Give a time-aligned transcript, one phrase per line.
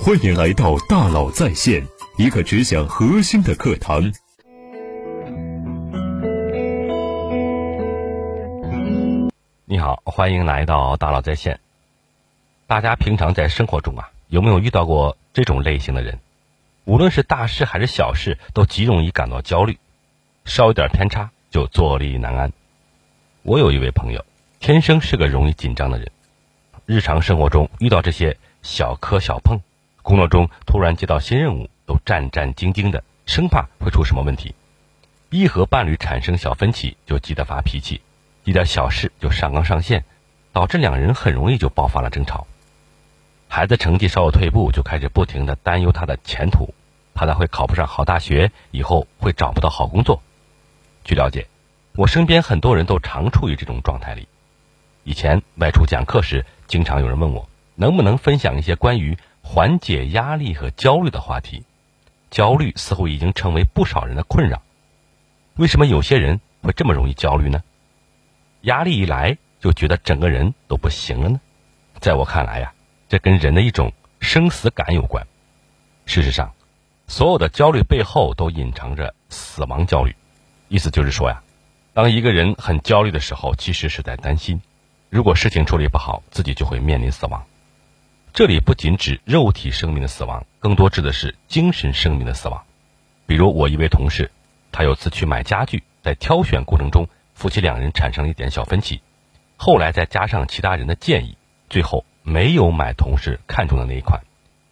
[0.00, 1.86] 欢迎来到大佬在线，
[2.16, 4.12] 一个只讲核心的课堂。
[9.64, 11.60] 你好，欢迎来到大佬在线。
[12.66, 16.18] 大家平常在生活中啊，有没有遇到过这种类型的人？
[16.84, 19.78] 无论是大事还是小事，都极容易感到焦虑，
[20.44, 22.52] 稍有点偏差就坐立难安。
[23.42, 24.24] 我有一位朋友，
[24.58, 26.10] 天生是个容易紧张的人，
[26.86, 29.60] 日常生活中遇到这些小磕小碰，
[30.02, 34.54] 工作中突然接到新任务，都战战兢兢的，生怕会出什么问题。
[35.30, 38.00] 一和伴侣产生小分歧，就急得发脾气，
[38.44, 40.04] 一点小事就上纲上线，
[40.52, 42.46] 导致两人很容易就爆发了争吵。
[43.48, 46.74] 孩子成绩稍有退步，就开始不停的担忧他的前途，
[47.14, 50.22] 怕他会考不上好大学，以后会找不到好工作。
[51.04, 51.46] 据了解。
[51.94, 54.26] 我身边很多人都常处于这种状态里。
[55.04, 61.64] 以前外出讲课时，经常有人问我能不能分享一些关于缓解压力和焦虑的话题。
[62.30, 64.62] 焦虑似乎已经成为不少人的困扰。
[65.56, 67.62] 为什么有些人会这么容易焦虑呢？
[68.62, 71.40] 压力一来就觉得整个人都不行了呢？
[72.00, 72.72] 在我看来呀，
[73.08, 75.26] 这跟人的一种生死感有关。
[76.06, 76.54] 事实上，
[77.06, 80.16] 所有的焦虑背后都隐藏着死亡焦虑。
[80.68, 81.42] 意思就是说呀。
[81.92, 84.62] 当一个人很焦虑的时候，其实是在担心，
[85.10, 87.44] 如果事情处理不好，自己就会面临死亡。
[88.34, 92.64] 这里不仅指肉体生命的死亡，更多指的是精神生命的死亡。
[93.26, 94.30] 比如我一位同事，
[94.72, 99.02] 他有次去买家具，在挑选过程中，夫妻两人产生了一点小分歧，
[99.58, 101.36] 后来再加上其他人的建议，
[101.68, 104.22] 最后没有买同事看中的那一款，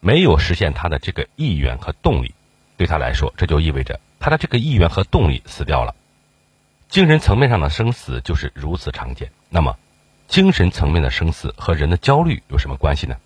[0.00, 2.34] 没有实现他的这个意愿和动力。
[2.76, 5.94] 对他来说，这就意味着他的这个意愿和动力死掉了。
[6.90, 9.30] 精神层面上的生死就是如此常见。
[9.48, 9.78] 那么，
[10.28, 13.16] 精神层面的生死和人的焦虑有什么关系呢？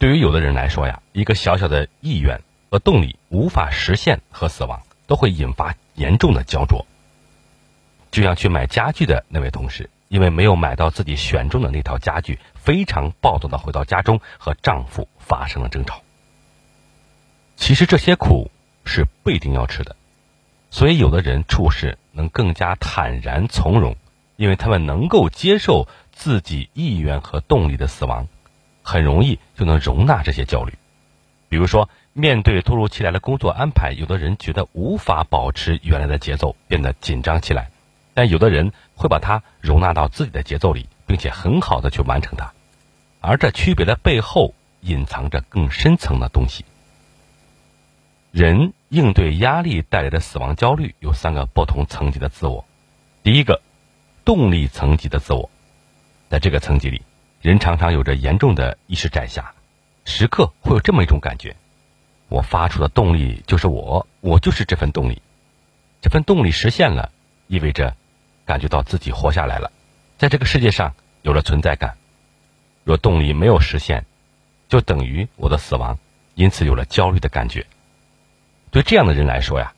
[0.00, 6.86] 对于有的人来说呀，一个小小的意愿和动力无法实现和死亡，都会引发严重的焦灼。
[8.10, 16.00] 就像去买家具的那位同事，因为没有买到自己选中的那套家具，非常暴躁的回到家中和丈夫发生了争吵。
[17.56, 18.50] 其实这些苦
[18.86, 19.96] 是不一定要吃的。
[20.70, 23.96] 所以，有的人处事能更加坦然从容，
[24.36, 28.28] 因为他们能够接受自己意愿和动力的死亡，
[28.82, 30.74] 很容易就能容纳这些焦虑。
[31.48, 37.70] 比如说，面对突如其来的工作安排，有的人觉得无法保持原来的节奏，变得紧张起来；
[38.14, 42.52] 但有的人会把它容纳到自己的节奏里，并且很好的去完成它。
[43.20, 46.64] 而这区别的背后，隐藏着更深层的东西。
[48.30, 52.64] 人应对压力带来的死亡焦虑有三个不同层级的自我。
[53.24, 53.60] 第一个，
[54.24, 55.50] 动力层级的自我，
[56.28, 57.02] 在这个层级里，
[57.40, 59.54] 人常常有着严重的意识窄狭，
[60.04, 61.56] 时刻会有这么一种感觉：
[62.28, 65.22] 我发出的动力就是我，我就是这份动力。
[66.02, 67.10] 这份动力实现了，
[67.46, 67.96] 意味着
[68.44, 69.72] 感觉到自己活下来了，
[70.18, 71.96] 在这个世界上有了存在感。
[72.84, 74.04] 若动力没有实现，
[74.68, 75.98] 就等于我的死亡，
[76.34, 77.66] 因此有了焦虑的感觉。
[78.70, 79.72] 对这样的人来说呀，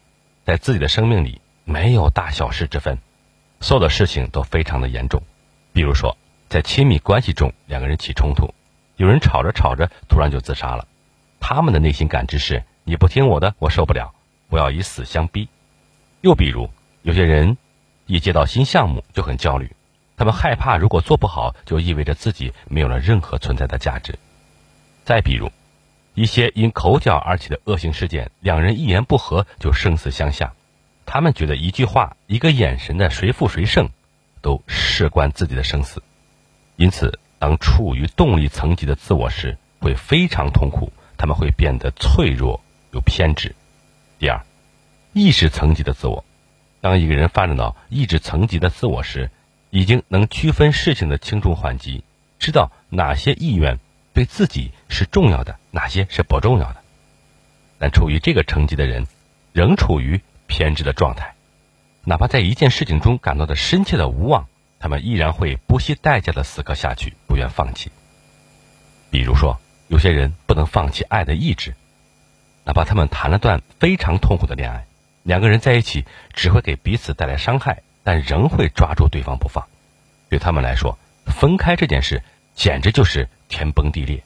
[0.44, 2.98] 在自己的生命里没有大小事之分，
[3.60, 5.22] 所有的事情都非常的严重。
[5.72, 6.16] 比如说，
[6.52, 8.52] 在亲密关系中，两个人起冲突，
[8.96, 10.86] 有人吵着吵着突然就自杀了，
[11.40, 14.12] 他们的内心感知是：你不听我的，我受不了，
[14.50, 15.48] 我要以死相逼。
[16.20, 16.68] 又比如，
[17.00, 17.56] 有些人
[18.04, 19.74] 一接到新项目就很焦虑，
[20.14, 24.18] 他们害怕如果做不好，就意味着自己没有了任何存在的价值。
[25.04, 25.50] 再比如。
[26.12, 30.52] 一些因口角而起的恶性事件，两人一言不合就生死相向，
[31.06, 33.88] 他们觉得一句话、一个眼神的谁负谁胜，
[34.42, 36.02] 都事关自己的生死。
[36.82, 42.60] 因此，当处于动力层级的自我时，会非常痛苦，他们会变得脆弱
[42.90, 43.54] 又偏执。
[44.18, 44.44] 第二，
[45.12, 46.24] 意识层级的自我，
[46.80, 49.30] 当一个人发展到意志层级的自我时，
[49.70, 52.02] 已经能区分事情的轻重缓急，
[52.40, 53.78] 知道哪些意愿。
[54.12, 56.82] 对自己是重要的，哪些是不重要的？
[57.78, 59.06] 但处于这个层级的人，
[59.52, 61.36] 仍处于偏执的状态，
[62.02, 64.48] 哪怕在一件事情中感到的深切的无望，
[64.82, 67.90] 他们依然会不惜代价的死磕下去，不愿放弃。
[69.10, 69.58] 比如说，
[69.88, 71.74] 有些人不能放弃爱的意志，
[72.64, 74.84] 哪怕他们谈了段非常痛苦的恋爱，
[75.22, 79.66] 两个人在一起只会给彼此带来伤害，但仍会抓住对方不放。
[80.28, 82.22] 对他们来说，分开这件事
[82.54, 83.28] 简直就是。
[83.52, 84.24] 天崩地裂，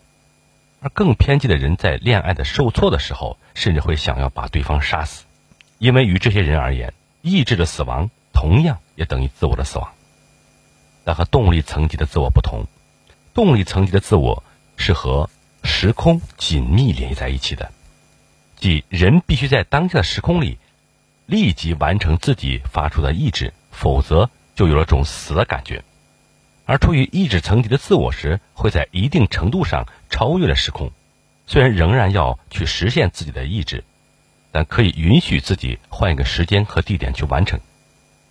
[0.81, 5.25] 而更偏激的人在恋爱的受挫的时候，甚至会想要把对方杀死，
[5.79, 9.93] 因为与这些人而言，意志的死亡同样也等于自我的死亡。
[11.06, 12.67] 但和动力层级的自我不同，
[13.32, 14.43] 动力层级的自我
[14.76, 15.31] 是和
[15.62, 17.70] 时空紧密联系在一起的，
[18.56, 20.58] 即人必须在当下的时空里
[21.25, 25.85] 立即完成自己发出的意志，否则就有了种死的感觉。
[26.64, 30.91] 而处于意志层级的自我时，会在一定程度上超越了时空，
[31.47, 33.85] 虽然仍然要去实现自己的意志，
[34.50, 37.61] 但可以允许自己换一个时间和地点去完成。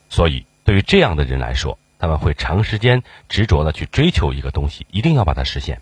[0.09, 5.81] 所以，对于这样的人来说，他们会长时间执着的去追求一个东西，一定要把它实现。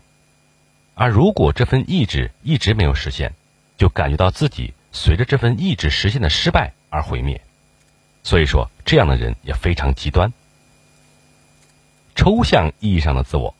[0.94, 3.34] 而如果这份意志一直没有实现，
[3.76, 7.40] 就感觉到自己随着这份意志实现的失败而毁灭。
[8.22, 10.32] 所以说，这样的人也非常极端。
[12.14, 13.54] 抽象意义上的自我，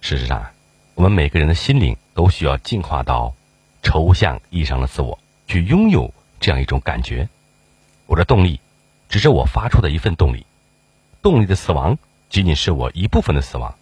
[0.00, 0.50] 事实上，
[0.94, 3.34] 我们每个人的心灵都需要进化到
[3.82, 7.28] 抽象意义上的自我，去拥有这样一种感觉：
[8.06, 8.60] 我的动力
[9.10, 10.46] 只是我发出的一份动力，
[11.22, 11.96] 动力的死亡
[12.28, 13.74] 仅仅是我一部分的死亡。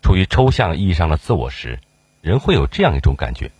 [0.00, 1.80] 处于抽象意义上的自我时，
[2.20, 3.50] 人会有这样一种感觉：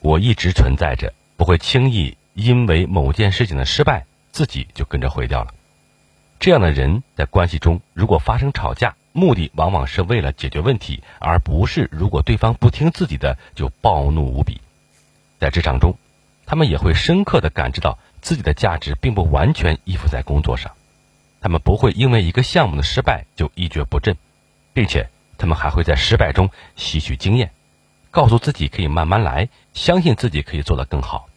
[0.00, 5.54] 我一直存在着，不会轻易因为某件事情的失败，自己就跟着毁掉了。
[6.40, 14.60] 这样的人在关系中，如果发生吵架，目的往往是为了解决问题，而不是如果对方不听自己的就暴怒无比。
[15.38, 15.96] 在职场中，
[16.46, 20.72] 他们也会深刻的感知到自己的价值并不完全依附在工作上，
[21.42, 24.16] 他们不会因为一个项目的失败就一蹶不振，
[24.72, 27.50] 并且他们还会在失败中吸取经验，
[28.12, 31.28] 告诉自己可以慢慢来，相信自己可以做得更好。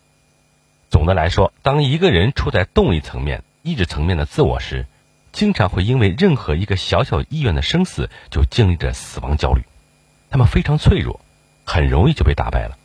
[0.92, 4.86] 总的来说，当一个人处在动力层面、意志层面的自我时，
[5.32, 9.64] 经常会因为任何一个小小意愿的生死，就经历着死亡焦虑。
[10.30, 11.20] 他们非常脆弱，
[11.66, 12.78] 很容易就被打败了。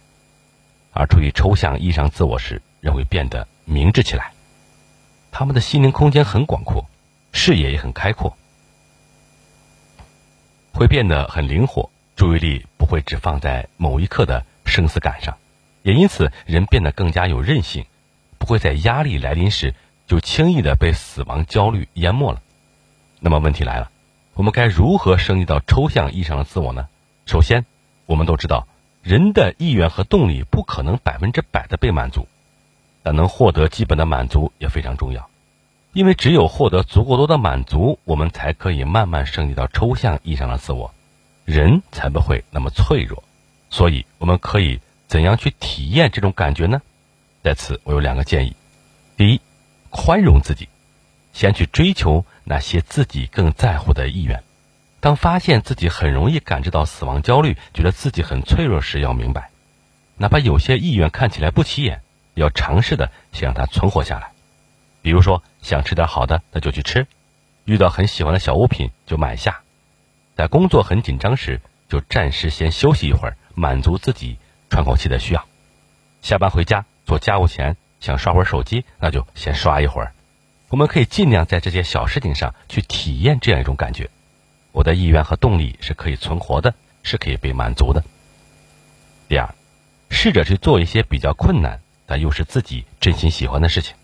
[0.93, 4.33] 而处于抽象意义上自我时，人会变得明智起来。
[5.31, 6.90] 他们的心灵空间很广阔，
[7.33, 8.37] 视野也很开阔，
[10.73, 15.37] 会变得很灵活，注意力不会只放在某一刻的生死感上，
[15.83, 17.85] 也因此人变得更加有韧性，
[18.39, 19.75] 不会在压力来临时。
[20.07, 22.43] 就轻易的被死亡焦虑淹没了。
[23.21, 23.93] 那么问题来了，
[24.35, 26.89] 我们该如何升级到抽象意义上的自我呢？
[27.27, 27.65] 首先，
[28.07, 28.67] 我们都知道，
[29.05, 32.27] 人的意愿和动力不可能百分之百的被满足，
[33.05, 35.30] 但能获得基本的满足也非常重要。
[35.93, 40.95] 因为只有获得足够多的满足，我们才可以慢慢升级到抽象意义上的自我，
[41.45, 43.25] 人才不会那么脆弱。
[43.71, 46.81] 所以，我们可以怎样去体验这种感觉呢？
[47.43, 48.55] 在此，我有两个建议：
[49.17, 49.41] 第一，
[49.91, 50.69] 宽容自己，
[51.33, 54.43] 先去追求那些自己更在乎的意愿。
[55.01, 59.51] 当发现自己很容易感知到死亡焦虑，觉得自己很脆弱时，要明白，
[60.19, 62.03] 哪怕有些意愿看起来不起眼，
[62.35, 64.31] 要尝试的先让它存活下来。
[65.03, 67.05] 比如说，想吃点好的，那就去吃；
[67.65, 69.53] 遇到很喜欢的小物品，就买下；
[70.37, 74.39] 在工作很紧张时，就暂时先休息一会儿，满足自己
[74.69, 75.45] 喘口气的需要。
[76.23, 77.77] 下班回家做家务前。
[78.01, 80.15] 想刷会儿手机，那就先刷一会儿。
[80.71, 84.09] 我们可以尽量在这些小事情上去体验这样一种感觉。
[84.73, 88.03] 我的意愿和动力是可以存活的，是可以被满足的。
[89.29, 89.55] 第二，
[90.09, 93.95] 试着去做一些比较困难但又是自己真心喜欢的事情。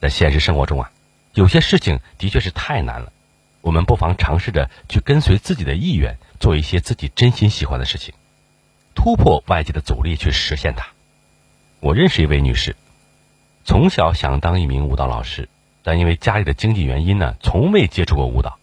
[0.00, 0.90] 在现实生活中啊，
[1.34, 3.12] 有些事情的确是太难了。
[3.60, 8.14] 我们不妨尝试着去跟随自己的意愿，做一些自己真心喜欢的事情，
[8.94, 10.86] 突破外界的阻力去实现它。
[11.80, 12.74] 我认识一位女士。
[13.62, 15.50] 从小想当一名舞蹈老师，
[15.82, 18.58] 但因为家里的经济原因呢，从未接触过舞蹈。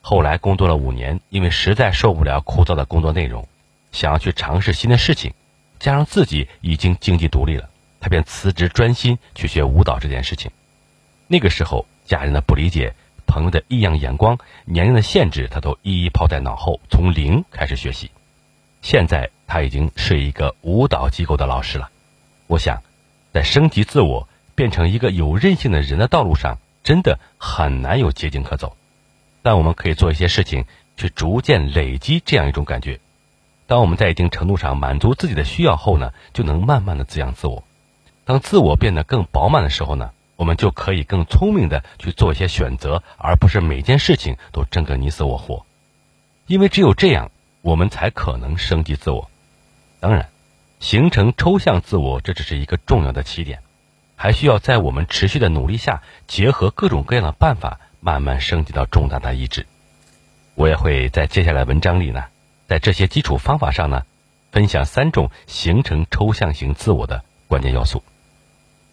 [0.00, 3.46] 后来工作了五年，因为实在受不了枯燥的工作内容，
[3.92, 5.32] 想要去尝试新的事情，
[5.78, 7.70] 加上自己已经经济独立了，
[8.00, 10.50] 她便辞职专心去学舞蹈这件事情。
[11.34, 12.94] 那个时候，家人的不理解、
[13.26, 18.12] 朋友的异样眼光、年龄的限制，他都一一抛在脑后，从零开始学习。
[18.82, 21.90] 现在他已经是一个舞蹈机构的老师了。
[22.46, 22.84] 我想，
[23.32, 24.28] 在升级自我。
[24.54, 28.76] 变成一个有韧性的人的道路上，真的很难有捷径可走。
[29.42, 30.64] 但我们可以做一些事情，
[30.96, 33.00] 去逐渐累积这样一种感觉。
[33.66, 37.64] 当我们在一定程度上满足自己的需要后呢，就能慢慢的滋养自我。
[38.24, 45.64] 当自我变得更饱满的时候呢，我们就可以更聪明的去做一些选择，而不是每件事情都争个你死我活。
[46.46, 47.30] 因为只有这样，
[47.62, 49.30] 我们才可能升级自我。
[50.00, 50.28] 当然，
[50.80, 53.60] 形成抽象自我，这只是一个重要的起点。
[54.16, 59.66] 还需要在我们持续的努力下，结合各种各样的办法，慢慢升级到重大的意志。
[60.54, 62.24] 我也会在接下来文章里呢，
[62.68, 64.04] 在这些基础方法上呢，
[64.52, 68.04] 分享三种形成抽象型自我的关键要素。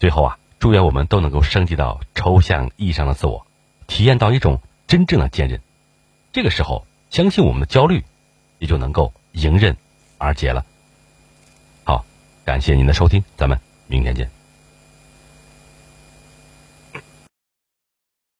[0.00, 3.48] 最后啊，祝愿我们都能够升级到抽象意义上的自我
[3.88, 5.60] 体验到一种真正的坚韧
[6.32, 8.04] 这个时候相信我们的焦虑
[8.60, 9.76] 也就能够迎刃
[10.18, 10.64] 而解了。
[11.82, 12.04] 好
[12.44, 14.41] 感谢您的收听咱们明天见。